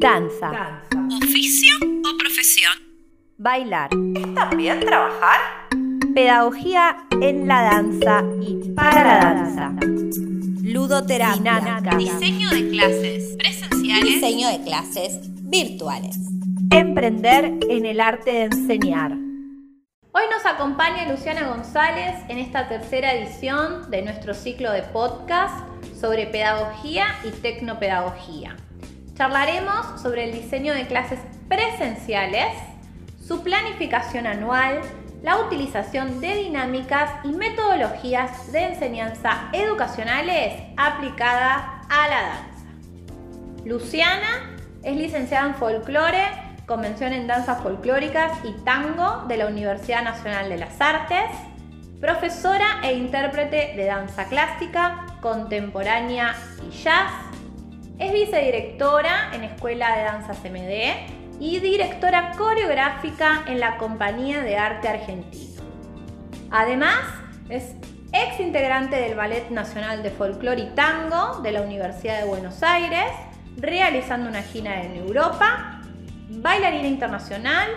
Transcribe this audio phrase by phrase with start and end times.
[0.00, 0.80] Danza.
[1.14, 2.72] ¿Oficio o profesión?
[3.36, 3.90] Bailar.
[4.16, 5.40] ¿Es también trabajar?
[6.14, 9.72] Pedagogía en la danza y para la danza.
[10.62, 11.60] Ludoterapia.
[11.60, 11.96] Dinámica.
[11.98, 14.04] Diseño de clases presenciales.
[14.04, 16.16] Diseño de clases virtuales.
[16.70, 19.12] Emprender en el arte de enseñar.
[19.12, 25.62] Hoy nos acompaña Luciana González en esta tercera edición de nuestro ciclo de podcast
[25.94, 28.56] sobre pedagogía y tecnopedagogía.
[29.20, 32.54] Charlaremos sobre el diseño de clases presenciales,
[33.22, 34.80] su planificación anual,
[35.22, 41.58] la utilización de dinámicas y metodologías de enseñanza educacionales aplicadas
[41.90, 43.62] a la danza.
[43.66, 46.24] Luciana es licenciada en folclore,
[46.64, 51.30] convención en danzas folclóricas y tango de la Universidad Nacional de las Artes,
[52.00, 56.34] profesora e intérprete de danza clásica, contemporánea
[56.66, 57.29] y jazz.
[58.00, 64.88] Es vicedirectora en Escuela de Danzas MD y directora coreográfica en la Compañía de Arte
[64.88, 65.62] Argentino.
[66.50, 66.96] Además,
[67.50, 67.74] es
[68.14, 73.12] ex integrante del Ballet Nacional de Folclore y Tango de la Universidad de Buenos Aires,
[73.58, 75.82] realizando una gira en Europa,
[76.30, 77.68] bailarina internacional,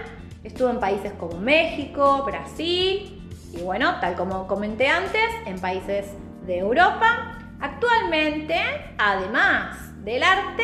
[0.46, 6.06] estuvo en países como México, Brasil y bueno, tal como comenté antes, en países
[6.46, 7.40] de Europa.
[7.60, 8.56] Actualmente,
[8.98, 10.64] además del arte,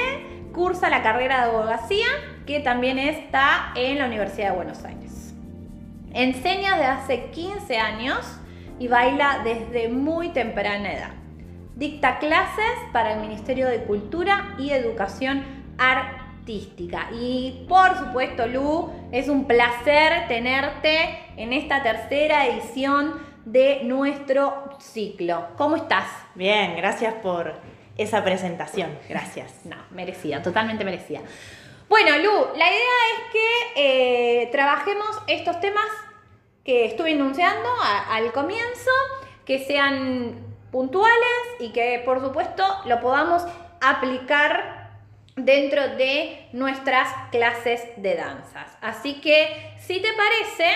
[0.53, 2.07] cursa la carrera de abogacía
[2.45, 5.33] que también está en la Universidad de Buenos Aires.
[6.13, 8.39] Enseña desde hace 15 años
[8.79, 11.11] y baila desde muy temprana edad.
[11.75, 15.43] Dicta clases para el Ministerio de Cultura y Educación
[15.77, 17.09] Artística.
[17.13, 23.13] Y por supuesto, Lu, es un placer tenerte en esta tercera edición
[23.45, 25.47] de nuestro ciclo.
[25.57, 26.07] ¿Cómo estás?
[26.35, 27.53] Bien, gracias por
[27.99, 28.97] esa presentación.
[29.07, 29.65] Gracias.
[29.65, 31.21] No, merecida, totalmente merecida.
[31.87, 33.47] Bueno, Lu, la idea es que
[34.43, 35.85] eh, trabajemos estos temas
[36.63, 38.91] que estuve enunciando a- al comienzo,
[39.45, 40.39] que sean
[40.71, 43.43] puntuales y que por supuesto lo podamos
[43.81, 44.91] aplicar
[45.35, 48.77] dentro de nuestras clases de danzas.
[48.81, 50.69] Así que, si te parece,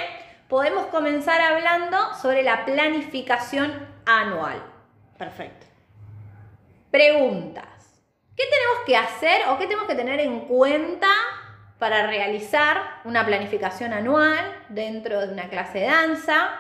[0.47, 4.63] podemos comenzar hablando sobre la planificación anual.
[5.17, 5.67] Perfecto.
[6.93, 7.65] Preguntas.
[8.37, 11.07] ¿Qué tenemos que hacer o qué tenemos que tener en cuenta
[11.79, 16.51] para realizar una planificación anual dentro de una clase de danza?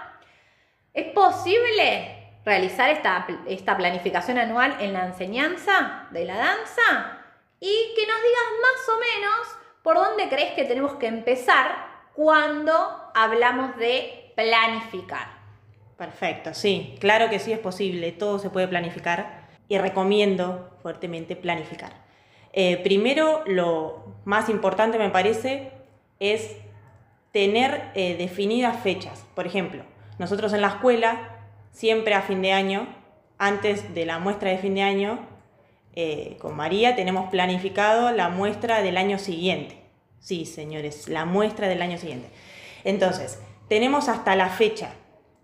[0.91, 7.19] ¿Es posible realizar esta, esta planificación anual en la enseñanza de la danza?
[7.59, 9.47] Y que nos digas más o menos
[9.83, 11.75] por dónde crees que tenemos que empezar
[12.15, 12.73] cuando
[13.13, 15.27] hablamos de planificar.
[15.95, 16.97] Perfecto, sí.
[16.99, 18.11] Claro que sí es posible.
[18.13, 22.03] Todo se puede planificar y recomiendo fuertemente planificar.
[22.53, 25.71] Eh, primero, lo más importante me parece
[26.19, 26.55] es
[27.31, 29.25] tener eh, definidas fechas.
[29.35, 29.83] Por ejemplo,
[30.19, 31.39] nosotros en la escuela,
[31.71, 32.87] siempre a fin de año,
[33.39, 35.19] antes de la muestra de fin de año,
[35.95, 39.83] eh, con María tenemos planificado la muestra del año siguiente.
[40.19, 42.29] Sí, señores, la muestra del año siguiente.
[42.83, 44.93] Entonces, tenemos hasta la fecha,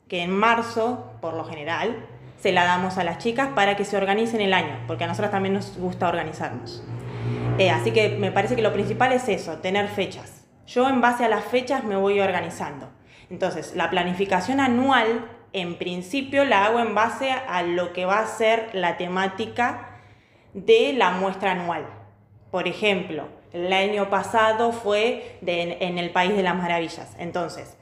[0.08, 2.08] que en marzo, por lo general,
[2.42, 5.32] se la damos a las chicas para que se organicen el año, porque a nosotras
[5.32, 6.84] también nos gusta organizarnos.
[7.58, 10.46] Eh, así que me parece que lo principal es eso, tener fechas.
[10.66, 12.90] Yo en base a las fechas me voy organizando.
[13.30, 18.28] Entonces, la planificación anual, en principio, la hago en base a lo que va a
[18.28, 20.00] ser la temática
[20.54, 21.86] de la muestra anual.
[22.52, 27.16] Por ejemplo, el año pasado fue en el País de las Maravillas.
[27.18, 27.79] Entonces,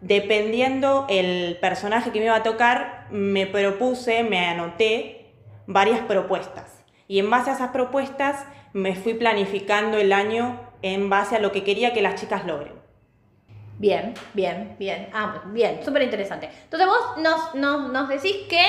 [0.00, 5.32] dependiendo el personaje que me iba a tocar, me propuse, me anoté
[5.66, 6.84] varias propuestas.
[7.08, 11.52] Y en base a esas propuestas me fui planificando el año en base a lo
[11.52, 12.74] que quería que las chicas logren.
[13.78, 15.08] Bien, bien, bien.
[15.12, 16.48] Ah, bien, súper interesante.
[16.64, 18.62] Entonces vos nos, nos, nos decís que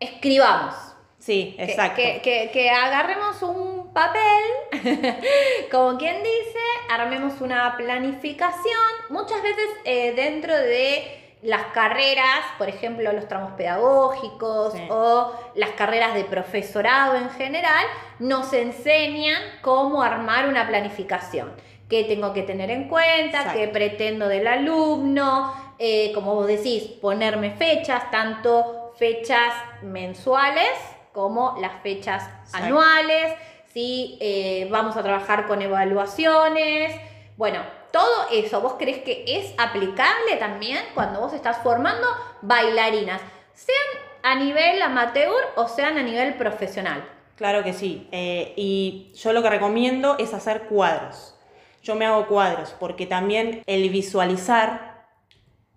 [0.00, 0.74] escribamos.
[1.18, 1.96] Sí, Que- exacto.
[1.96, 4.42] Que, que- que agarremos un papel,
[5.70, 6.58] como quien dice,
[6.90, 8.78] armemos una planificación.
[9.08, 14.86] Muchas veces eh, dentro de las carreras, por ejemplo, los tramos pedagógicos Sí.
[14.90, 17.84] o las carreras de profesorado en general,
[18.18, 21.52] nos enseñan cómo armar una planificación.
[21.88, 23.38] ¿Qué tengo que tener en cuenta?
[23.40, 23.58] Exacto.
[23.58, 25.54] ¿Qué pretendo del alumno?
[25.78, 29.52] Eh, como vos decís, ponerme fechas, tanto fechas
[29.82, 30.70] mensuales
[31.12, 32.66] como las fechas Exacto.
[32.66, 33.34] anuales,
[33.74, 36.94] si eh, vamos a trabajar con evaluaciones.
[37.36, 37.60] Bueno,
[37.90, 42.06] todo eso, ¿vos crees que es aplicable también cuando vos estás formando
[42.40, 43.20] bailarinas?
[43.52, 43.76] Sean
[44.22, 47.04] a nivel amateur o sean a nivel profesional.
[47.36, 48.08] Claro que sí.
[48.12, 51.34] Eh, y yo lo que recomiendo es hacer cuadros.
[51.82, 55.04] Yo me hago cuadros porque también el visualizar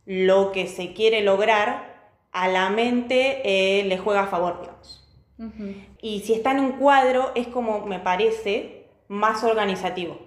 [0.05, 1.97] lo que se quiere lograr
[2.31, 5.03] a la mente eh, le juega a favor, digamos.
[6.01, 10.19] Y si está en un cuadro es como, me parece, más organizativo.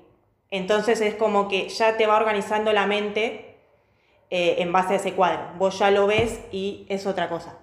[0.51, 3.57] Entonces es como que ya te va organizando la mente
[4.31, 5.41] eh, en base a ese cuadro.
[5.59, 7.59] Vos ya lo ves y es otra cosa.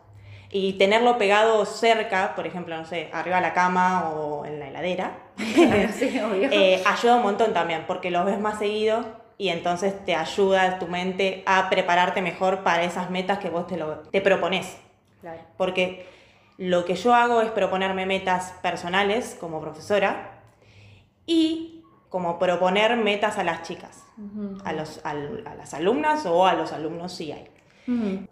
[0.49, 4.69] Y tenerlo pegado cerca, por ejemplo, no sé, arriba de la cama o en la
[4.69, 9.05] heladera, eh, ayuda un montón también, porque lo ves más seguido
[9.37, 13.75] y entonces te ayuda tu mente a prepararte mejor para esas metas que vos te,
[13.75, 14.77] lo, te propones.
[15.57, 16.05] Porque
[16.57, 20.41] lo que yo hago es proponerme metas personales como profesora
[21.25, 24.05] y como proponer metas a las chicas,
[24.63, 27.47] a, los, a, las alumnas o a los alumnos si hay.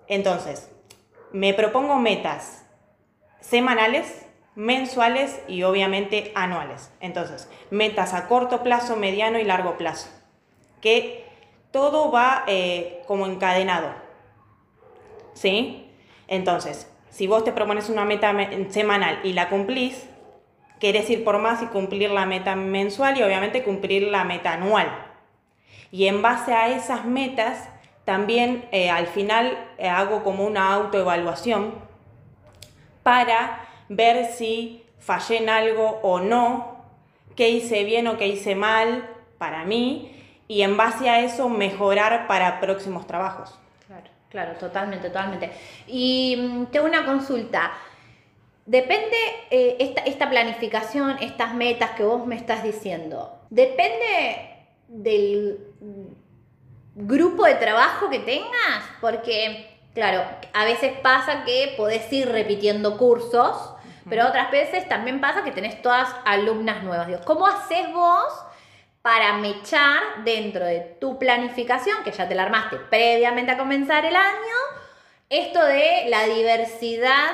[0.07, 0.72] Entonces,
[1.31, 2.66] me propongo metas
[3.42, 4.25] semanales,
[4.56, 6.92] mensuales y obviamente anuales.
[7.00, 10.10] Entonces, metas a corto plazo, mediano y largo plazo.
[10.81, 11.25] Que
[11.72, 13.89] todo va eh, como encadenado.
[15.33, 15.92] ¿Sí?
[16.27, 18.35] Entonces, si vos te propones una meta
[18.67, 20.06] semanal y la cumplís,
[20.81, 24.89] querés ir por más y cumplir la meta mensual y obviamente cumplir la meta anual.
[25.91, 27.69] Y en base a esas metas,
[28.03, 31.75] también eh, al final eh, hago como una autoevaluación
[33.01, 36.83] para ver si fallé en algo o no,
[37.38, 42.27] qué hice bien o qué hice mal para mí y en base a eso mejorar
[42.27, 43.57] para próximos trabajos.
[44.36, 45.50] Claro, totalmente, totalmente.
[45.88, 47.72] Y mm, tengo una consulta.
[48.66, 49.16] Depende
[49.50, 55.58] eh, esta, esta planificación, estas metas que vos me estás diciendo, depende del
[56.96, 60.22] grupo de trabajo que tengas, porque, claro,
[60.52, 63.56] a veces pasa que podés ir repitiendo cursos,
[64.10, 67.08] pero otras veces también pasa que tenés todas alumnas nuevas.
[67.08, 68.34] Digo, ¿Cómo haces vos
[69.06, 74.16] para mechar dentro de tu planificación, que ya te la armaste previamente a comenzar el
[74.16, 74.57] año,
[75.30, 77.34] esto de la diversidad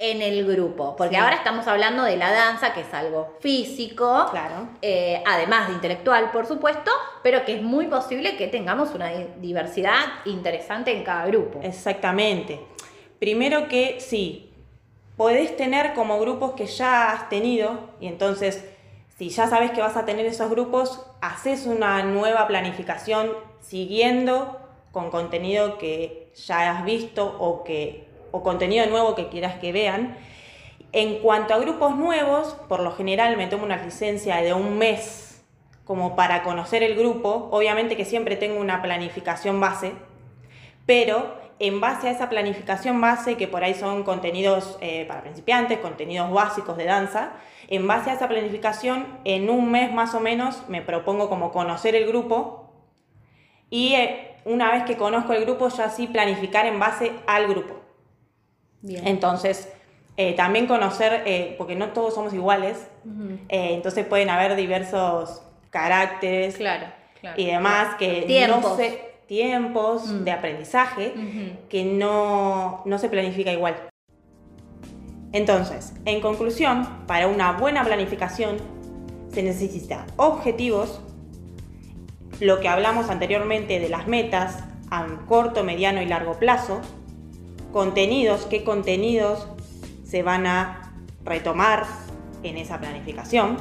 [0.00, 4.70] en el grupo, porque ahora estamos hablando de la danza, que es algo físico, claro.
[4.82, 6.90] Eh, además de intelectual, por supuesto,
[7.22, 11.60] pero que es muy posible que tengamos una diversidad interesante en cada grupo.
[11.62, 12.58] Exactamente.
[13.20, 14.50] Primero que sí,
[15.16, 18.64] podés tener como grupos que ya has tenido, y entonces,
[19.16, 23.30] si ya sabes que vas a tener esos grupos, haces una nueva planificación
[23.60, 24.60] siguiendo
[24.92, 30.18] con contenido que ya has visto o que o contenido nuevo que quieras que vean.
[30.92, 35.42] En cuanto a grupos nuevos, por lo general me tomo una licencia de un mes
[35.84, 37.48] como para conocer el grupo.
[37.52, 39.92] Obviamente que siempre tengo una planificación base,
[40.84, 45.78] pero en base a esa planificación base, que por ahí son contenidos eh, para principiantes,
[45.78, 47.32] contenidos básicos de danza,
[47.68, 51.94] en base a esa planificación, en un mes más o menos me propongo como conocer
[51.94, 52.72] el grupo
[53.70, 57.80] y eh, una vez que conozco el grupo, ya así planificar en base al grupo.
[58.88, 59.72] Entonces,
[60.16, 62.86] eh, también conocer, porque no todos somos iguales,
[63.48, 66.60] entonces pueden haber diversos caracteres
[67.36, 68.62] y demás que tiempos.
[68.62, 70.24] no se, tiempos mm.
[70.24, 71.14] de aprendizaje
[71.68, 73.76] que no, no se planifica igual.
[75.32, 78.56] Entonces, en conclusión, para una buena planificación
[79.32, 81.00] se necesita objetivos,
[82.40, 86.80] lo que hablamos anteriormente de las metas a corto, mediano y largo plazo,
[87.72, 89.46] contenidos, qué contenidos
[90.04, 90.92] se van a
[91.24, 91.84] retomar
[92.42, 93.56] en esa planificación,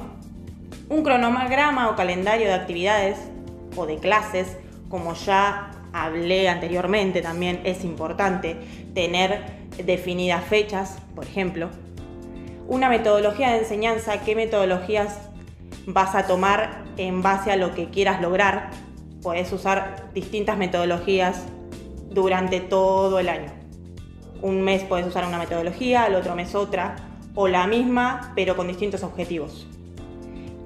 [0.89, 3.17] un cronograma o calendario de actividades
[3.75, 4.57] o de clases,
[4.89, 8.57] como ya hablé anteriormente, también es importante
[8.93, 11.69] tener definidas fechas, por ejemplo,
[12.67, 15.29] una metodología de enseñanza, qué metodologías
[15.85, 18.71] vas a tomar en base a lo que quieras lograr.
[19.21, 21.45] Puedes usar distintas metodologías
[22.09, 23.65] durante todo el año
[24.45, 26.95] un mes puedes usar una metodología, al otro mes otra,
[27.33, 29.67] o la misma, pero con distintos objetivos.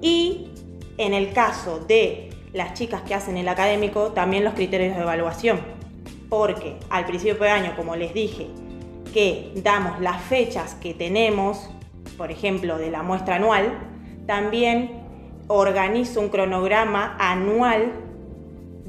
[0.02, 0.50] Y
[0.98, 5.60] en el caso de las chicas que hacen el académico, también los criterios de evaluación,
[6.30, 8.48] porque al principio de año, como les dije,
[9.14, 11.70] que damos las fechas que tenemos,
[12.18, 13.72] por ejemplo, de la muestra anual,
[14.26, 15.00] también
[15.48, 17.92] organizo un cronograma anual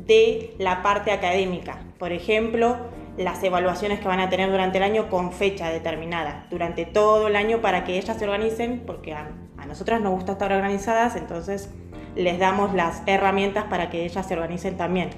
[0.07, 1.79] de la parte académica.
[1.99, 2.77] Por ejemplo,
[3.17, 7.37] las evaluaciones que van a tener durante el año con fecha determinada, durante todo el
[7.37, 9.31] año para que ellas se organicen, porque a,
[9.67, 11.71] nosotras nos gusta estar organizadas, entonces
[12.17, 15.11] les damos las herramientas para que ellas se organicen también.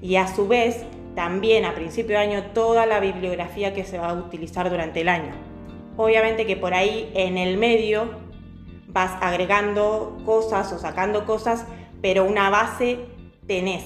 [0.00, 4.10] Y a su vez, también a principio de año, toda la bibliografía que se va
[4.10, 5.32] a utilizar durante el año.
[5.96, 8.10] Obviamente que por ahí en el medio
[8.86, 11.66] vas agregando cosas o sacando cosas,
[12.00, 12.98] pero una base
[13.46, 13.84] tenés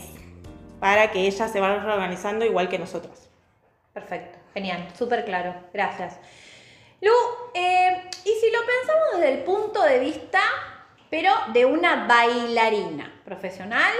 [0.78, 3.30] para que ellas se vayan organizando igual que nosotros.
[3.92, 6.18] Perfecto, genial, súper claro, gracias.
[7.00, 7.12] Lu,
[7.54, 10.40] eh, y si lo pensamos desde el punto de vista,
[11.12, 13.92] pero de una bailarina profesional,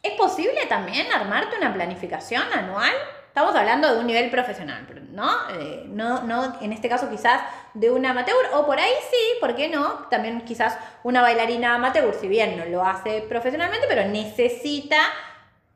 [0.00, 2.92] ¿es posible también armarte una planificación anual?
[3.26, 5.28] Estamos hablando de un nivel profesional, ¿no?
[5.50, 7.40] Eh, no, no en este caso quizás
[7.74, 10.06] de una amateur, o por ahí sí, ¿por qué no?
[10.08, 14.98] También quizás una bailarina amateur, si bien no lo hace profesionalmente, pero necesita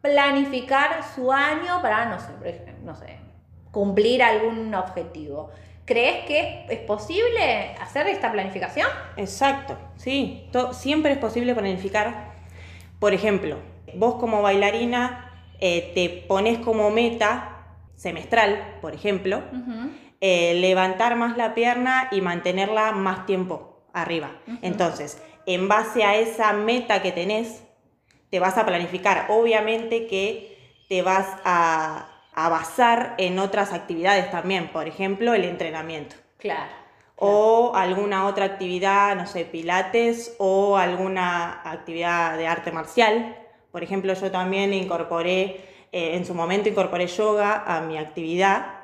[0.01, 3.19] planificar su año para, no sé,
[3.73, 5.51] cumplir algún objetivo.
[5.91, 8.87] ¿Crees que es posible hacer esta planificación?
[9.17, 12.31] Exacto, sí, siempre es posible planificar.
[13.01, 13.57] Por ejemplo,
[13.97, 17.67] vos como bailarina eh, te pones como meta
[17.97, 19.43] semestral, por ejemplo,
[20.21, 24.31] eh, levantar más la pierna y mantenerla más tiempo arriba.
[24.63, 27.65] Entonces, en base a esa meta que tenés,
[28.31, 29.27] te vas a planificar.
[29.29, 30.57] Obviamente que
[30.89, 31.27] te vas
[32.45, 36.17] a, basar en otras actividades también, por ejemplo, el entrenamiento.
[36.39, 36.71] Claro.
[37.17, 43.37] O alguna otra actividad, no sé, pilates o alguna actividad de arte marcial.
[43.71, 45.61] Por ejemplo, yo también incorporé,
[45.93, 48.81] eh, en su momento incorporé yoga a mi actividad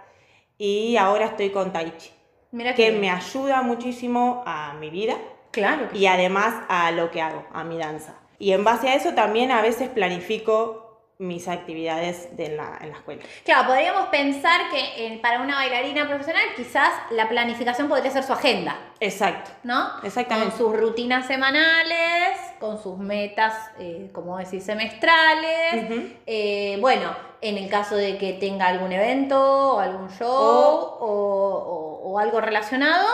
[0.58, 2.10] y ahora estoy con Tai Chi.
[2.52, 5.16] Mira que, me ayuda muchísimo a mi vida.
[5.52, 5.88] Claro.
[5.94, 8.14] y además a lo que hago, a mi danza.
[8.38, 10.85] Y en base a eso también a veces planifico
[11.18, 13.22] mis actividades de la, en la escuela.
[13.44, 18.34] Claro, podríamos pensar que eh, para una bailarina profesional quizás la planificación podría ser su
[18.34, 18.76] agenda.
[19.00, 19.50] Exacto.
[19.62, 19.92] ¿No?
[20.02, 20.50] Exactamente.
[20.50, 26.10] Con sus rutinas semanales, con sus metas, eh, como decís, semestrales.
[26.26, 32.40] Eh, bueno, en el caso de que tenga algún evento o algún show o algo
[32.40, 33.06] relacionado,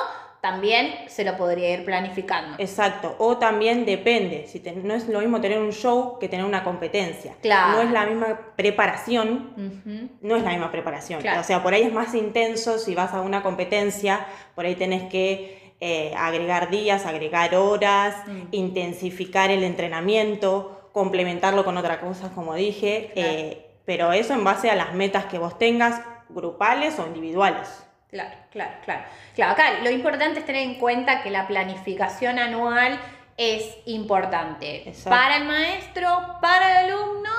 [0.43, 2.57] también se lo podría ir planificando.
[2.59, 6.65] Exacto, o también depende, si no es lo mismo tener un show que tener una
[6.65, 7.37] competencia.
[7.41, 7.77] Claro.
[7.77, 11.25] No es la misma preparación, no es la misma preparación.
[11.39, 15.09] O sea, por ahí es más intenso, si vas a una competencia, por ahí tenés
[15.09, 18.49] que eh, agregar días, agregar horas, mm.
[18.51, 24.75] intensificar el entrenamiento, complementarlo con otras cosas, como dije, eh, pero eso en base a
[24.75, 27.69] las metas que vos tengas, grupales o individuales.
[28.13, 29.05] Claro, claro, claro.
[29.35, 33.01] Claro, acá lo importante es tener en cuenta que la planificación anual
[33.39, 37.31] es importante para el maestro, para el alumno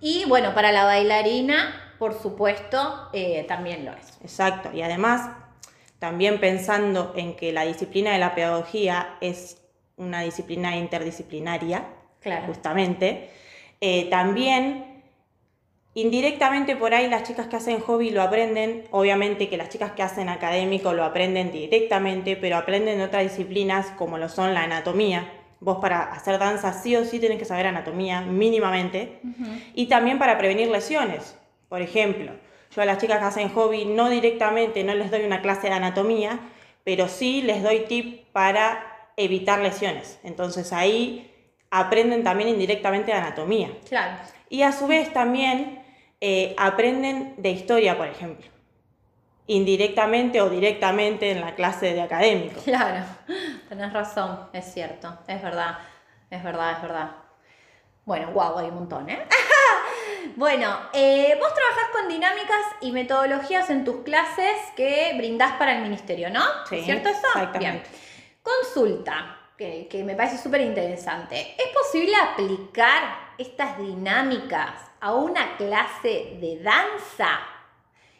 [0.00, 4.18] y bueno, para la bailarina, por supuesto, eh, también lo es.
[4.20, 5.30] Exacto, y además
[6.00, 9.62] también pensando en que la disciplina de la pedagogía es
[9.96, 11.84] una disciplina interdisciplinaria,
[12.46, 13.30] justamente,
[13.80, 14.95] eh, también
[15.96, 20.02] Indirectamente por ahí las chicas que hacen hobby lo aprenden, obviamente que las chicas que
[20.02, 25.32] hacen académico lo aprenden directamente, pero aprenden otras disciplinas como lo son la anatomía.
[25.58, 29.20] Vos para hacer danza sí o sí tenés que saber anatomía mínimamente
[29.72, 31.34] y también para prevenir lesiones.
[31.70, 32.30] Por ejemplo,
[32.74, 35.72] yo a las chicas que hacen hobby no directamente no les doy una clase de
[35.76, 36.40] anatomía,
[36.84, 40.20] pero sí les doy tip para evitar lesiones.
[40.24, 41.32] Entonces ahí
[41.70, 43.70] aprenden también indirectamente de anatomía.
[43.88, 44.18] Claro.
[44.50, 45.75] Y a su vez también
[46.20, 48.46] eh, aprenden de historia, por ejemplo,
[49.46, 52.60] indirectamente o directamente en la clase de académico.
[52.62, 53.04] Claro,
[53.68, 55.78] tenés razón, es cierto, es verdad,
[56.30, 57.10] es verdad, es verdad.
[58.06, 59.26] Bueno, guau, hay un montón, ¿eh?
[60.36, 65.82] bueno, eh, vos trabajás con dinámicas y metodologías en tus clases que brindás para el
[65.82, 66.44] ministerio, ¿no?
[66.68, 67.26] Sí, cierto eso?
[67.26, 67.90] Exactamente.
[68.42, 71.56] Consulta, que, que me parece súper interesante.
[71.58, 77.38] ¿Es posible aplicar estas dinámicas a una clase de danza?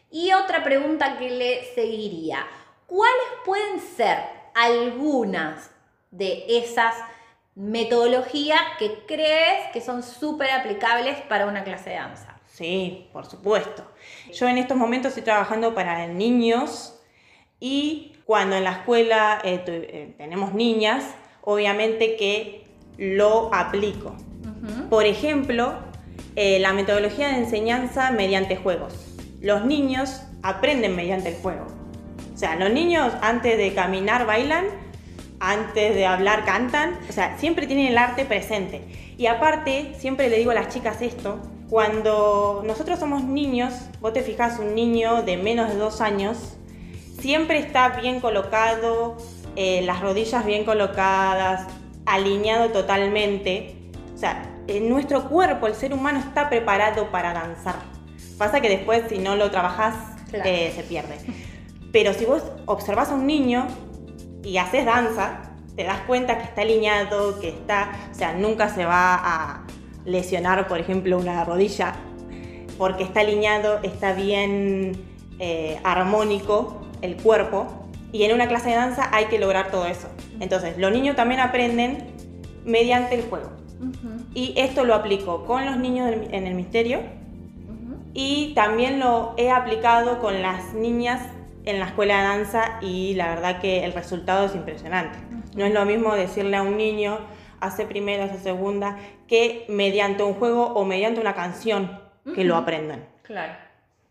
[0.09, 2.47] Y otra pregunta que le seguiría,
[2.85, 4.19] ¿cuáles pueden ser
[4.55, 5.69] algunas
[6.11, 6.95] de esas
[7.55, 12.39] metodologías que crees que son súper aplicables para una clase de danza?
[12.45, 13.83] Sí, por supuesto.
[14.31, 16.97] Yo en estos momentos estoy trabajando para niños
[17.59, 21.03] y cuando en la escuela eh, eh, tenemos niñas,
[21.41, 22.63] obviamente que
[22.97, 24.15] lo aplico.
[24.89, 25.86] Por ejemplo,
[26.39, 28.93] eh, la metodología de enseñanza mediante juegos.
[29.41, 31.65] Los niños aprenden mediante el juego.
[32.31, 34.65] O sea, los niños antes de caminar bailan,
[35.39, 38.83] antes de hablar cantan, o sea, siempre tienen el arte presente.
[39.17, 41.39] Y aparte, siempre le digo a las chicas esto,
[41.71, 46.55] cuando nosotros somos niños, vos te fijas, un niño de menos de dos años,
[47.19, 49.17] siempre está bien colocado,
[49.55, 51.65] eh, las rodillas bien colocadas,
[52.05, 53.75] alineado totalmente.
[54.13, 57.75] O sea, en nuestro cuerpo, el ser humano está preparado para danzar.
[58.37, 59.95] Pasa que después, si no lo trabajas,
[60.33, 61.15] eh, se pierde.
[61.91, 63.67] Pero si vos observas a un niño
[64.43, 65.41] y haces danza,
[65.75, 69.63] te das cuenta que está alineado, que está, o sea, nunca se va a
[70.05, 71.93] lesionar, por ejemplo, una rodilla,
[72.77, 74.93] porque está alineado, está bien
[75.39, 77.67] eh, armónico el cuerpo.
[78.11, 80.07] Y en una clase de danza hay que lograr todo eso.
[80.39, 82.13] Entonces, los niños también aprenden
[82.65, 83.51] mediante el juego.
[84.33, 87.01] Y esto lo aplico con los niños en el misterio
[88.19, 91.21] y también lo he aplicado con las niñas
[91.65, 95.19] en la escuela de danza y la verdad que el resultado es impresionante.
[95.55, 97.19] No es lo mismo decirle a un niño,
[97.59, 102.01] hace primera, hace segunda, que mediante un juego o mediante una canción
[102.33, 103.05] que lo aprendan.
[103.21, 103.53] Claro,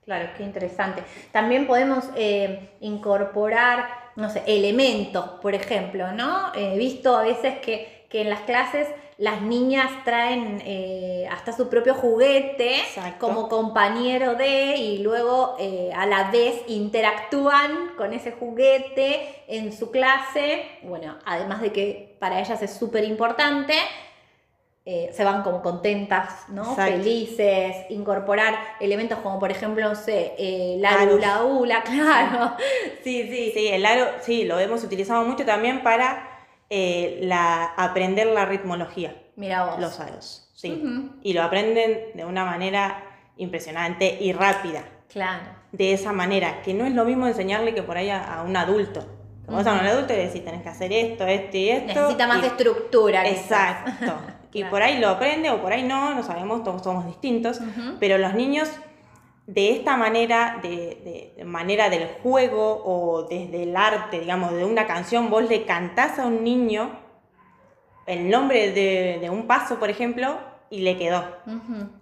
[0.05, 1.03] claro, qué interesante.
[1.33, 6.53] También podemos eh, incorporar, no sé, elementos, por ejemplo, ¿no?
[6.55, 8.87] He visto a veces que, que en las clases
[9.19, 12.83] las niñas traen eh, hasta su propio juguete
[13.19, 19.91] como compañero de y luego eh, a la vez interactúan con ese juguete en su
[19.91, 20.67] clase.
[20.83, 23.73] Bueno, además de que para ellas es súper importante,
[24.85, 26.75] eh, se van como contentas, ¿no?
[26.77, 32.55] Felices, incorporar elementos como por ejemplo, no sé, la ula, claro.
[33.03, 33.51] Sí, sí.
[33.55, 36.36] Sí, el aro, sí, lo hemos utilizado mucho también para
[36.71, 39.17] eh, la, aprender la ritmología.
[39.37, 39.81] Mira vos.
[39.81, 41.11] Los aros, sí.
[41.23, 43.05] Y lo aprenden de una manera
[43.37, 44.85] impresionante y rápida.
[45.09, 45.45] Claro.
[45.73, 49.07] De esa manera, que no es lo mismo enseñarle que por ahí a, un adulto.
[49.47, 52.01] Vos a un adulto y decís, tenés que hacer esto, esto y esto.
[52.01, 53.27] Necesita más estructura.
[53.29, 54.15] Exacto.
[54.53, 57.61] Y por ahí lo aprende o por ahí no, no sabemos, todos somos distintos.
[58.01, 58.71] Pero los niños
[59.47, 65.31] de esta manera, de, manera del juego o desde el arte, digamos, de una canción,
[65.31, 66.91] vos le cantás a un niño
[68.07, 70.39] el nombre de, un paso, por ejemplo,
[70.71, 71.25] y le quedó.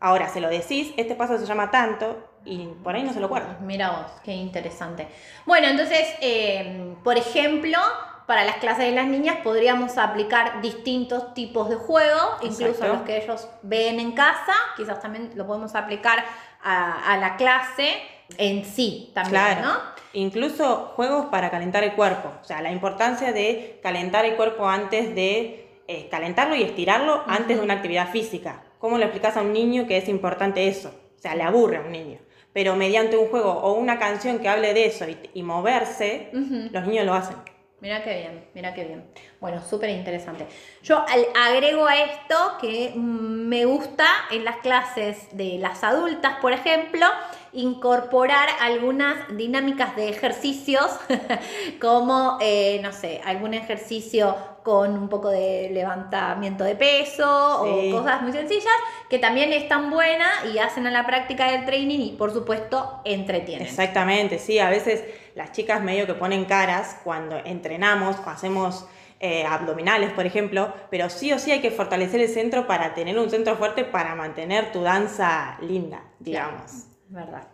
[0.00, 3.26] Ahora, se lo decís, este paso se llama tanto, y por ahí no se lo
[3.26, 3.58] acuerda.
[3.60, 5.08] Mira vos, qué interesante.
[5.46, 7.78] Bueno, entonces, eh, por ejemplo,
[8.26, 13.22] para las clases de las niñas podríamos aplicar distintos tipos de juego, incluso los que
[13.22, 16.24] ellos ven en casa, quizás también lo podemos aplicar
[16.64, 17.90] a, la clase
[18.38, 19.74] en sí también, ¿no?
[20.14, 25.14] Incluso juegos para calentar el cuerpo, o sea, la importancia de calentar el cuerpo antes
[25.14, 28.62] de eh, calentarlo y estirarlo antes de una actividad física.
[28.78, 30.88] ¿Cómo le explicas a un niño que es importante eso?
[31.18, 32.18] O sea, le aburre a un niño.
[32.52, 37.04] Pero mediante un juego o una canción que hable de eso y, moverse, los niños
[37.04, 37.36] lo hacen.
[37.80, 39.04] Mira qué bien, mira qué bien.
[39.40, 40.46] Bueno, súper interesante.
[40.82, 47.04] Yo agrego a esto que me gusta en las clases de las adultas, por ejemplo,
[47.52, 50.98] incorporar algunas dinámicas de ejercicios,
[51.80, 58.22] como, eh, no sé, algún ejercicio con un poco de levantamiento de peso o cosas
[58.22, 58.72] muy sencillas
[59.10, 63.66] que también están buenas y hacen a la práctica del training y por supuesto entretienen.
[63.66, 65.04] Exactamente, sí, a veces
[65.34, 68.86] las chicas medio que ponen caras cuando entrenamos, hacemos
[69.20, 73.18] eh, abdominales, por ejemplo, pero sí o sí hay que fortalecer el centro para tener
[73.18, 76.86] un centro fuerte para mantener tu danza linda, digamos.
[77.08, 77.48] verdad.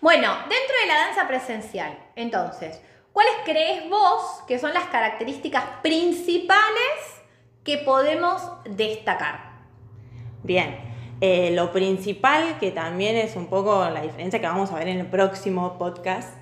[0.00, 2.80] Bueno, dentro de la danza presencial, entonces,
[3.12, 7.22] ¿cuáles crees vos que son las características principales
[7.64, 9.54] que podemos destacar?
[10.42, 14.88] Bien, eh, lo principal, que también es un poco la diferencia que vamos a ver
[14.88, 16.34] en el próximo podcast,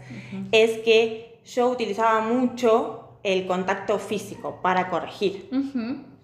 [0.51, 5.49] es que yo utilizaba mucho el contacto físico para corregir.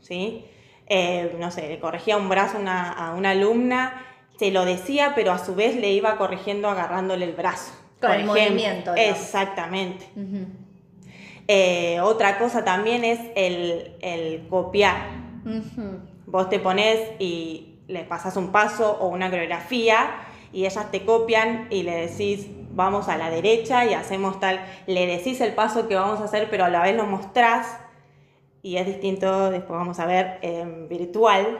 [0.01, 0.45] ¿sí?
[0.87, 4.05] Eh, no sé, le corregía un brazo a una alumna,
[4.39, 7.73] se lo decía, pero a su vez le iba corrigiendo agarrándole el brazo.
[8.01, 8.95] Con el movimiento.
[8.95, 10.07] Exactamente.
[11.49, 14.97] Eh, otra cosa también es el, copiar.
[16.27, 20.11] Vos te pones y le pasas un paso o una coreografía
[20.53, 25.07] y ellas te copian y le decís vamos a la derecha y hacemos tal, le
[25.07, 27.79] decís el paso que vamos a hacer pero a la vez lo mostrás
[28.63, 31.59] y es distinto, después vamos a ver en virtual,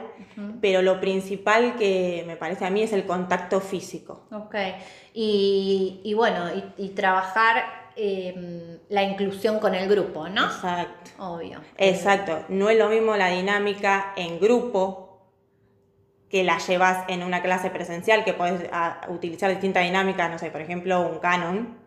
[0.61, 4.25] pero lo principal que me parece a mí es el contacto físico.
[4.31, 4.55] Ok,
[5.13, 6.45] y, bueno,
[6.77, 7.63] y, trabajar
[7.95, 10.45] em, la inclusión con el grupo, ¿no?
[10.45, 11.11] Exacto.
[11.19, 11.61] Obvio.
[11.77, 15.08] Exacto, no es lo mismo la dinámica en grupo
[16.29, 20.51] que la llevas en una clase presencial, que puedes ah, utilizar distintas dinámicas, no sé,
[20.51, 21.77] por ejemplo, un canon,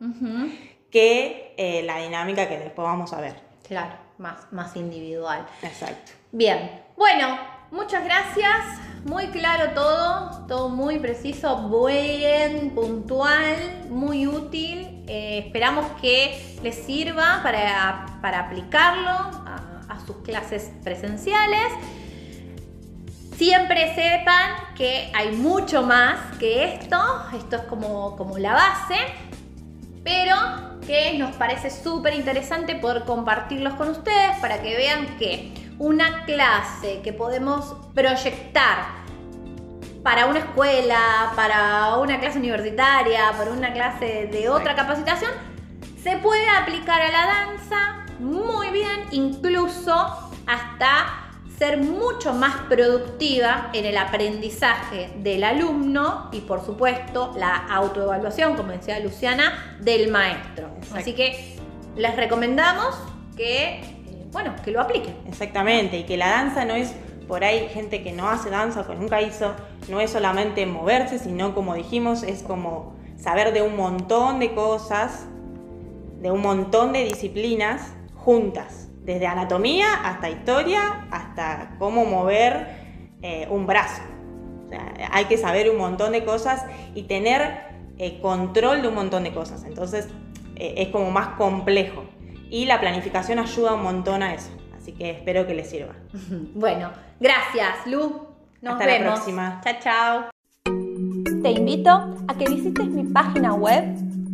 [0.90, 3.36] que eh, la dinámica que después vamos a ver.
[3.66, 5.46] Claro, más, más individual.
[5.62, 6.12] Exacto.
[6.32, 7.38] Bien, bueno,
[7.70, 8.80] muchas gracias.
[9.04, 13.56] Muy claro todo, todo muy preciso, buen, puntual,
[13.90, 15.04] muy útil.
[15.08, 21.66] Eh, esperamos que les sirva para, para aplicarlo a sus clases presenciales.
[23.42, 26.96] Siempre sepan que hay mucho más que esto,
[27.36, 28.94] esto es como, como la base.
[30.04, 30.36] pero
[30.86, 37.00] que nos parece súper interesante poder compartirlos con ustedes para que vean que una clase
[37.02, 38.86] que podemos proyectar
[40.04, 45.32] para una escuela, para una clase universitaria, para una clase de otra capacitación,
[46.00, 51.21] se puede aplicar a la danza muy bien, incluso hasta
[51.58, 58.72] ser mucho más productiva en el aprendizaje del alumno y por supuesto la autoevaluación, como
[58.72, 60.70] decía Luciana, del maestro.
[60.94, 61.56] Así que
[61.96, 62.96] les recomendamos
[63.36, 65.16] que, eh, bueno, que lo apliquen.
[65.28, 66.94] Exactamente, y que la danza no es
[67.28, 69.54] por ahí gente que no hace danza o que nunca hizo,
[69.88, 75.26] no es solamente moverse, sino como dijimos, es como saber de un montón de cosas,
[76.20, 82.66] de un montón de disciplinas juntas desde anatomía hasta historia, hasta cómo mover
[83.22, 84.02] eh, un brazo.
[85.10, 89.32] hay que saber un montón de cosas y tener eh, control de un montón de
[89.32, 89.64] cosas.
[89.64, 90.08] Entonces
[90.56, 92.04] eh, es como más complejo.
[92.50, 94.50] Y la planificación ayuda un montón a eso.
[94.76, 95.94] Así que espero que les sirva.
[96.54, 98.28] Bueno, gracias, Lu.
[98.60, 99.06] Nos Hasta vemos.
[99.06, 99.60] la próxima.
[99.64, 100.30] Chao, chao.
[101.42, 101.90] Te invito
[102.28, 103.84] a que visites mi página web